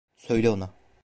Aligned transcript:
Söyle 0.15 0.49
ona. 0.49 0.69